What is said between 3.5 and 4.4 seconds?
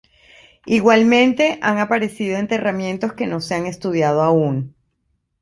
han estudiado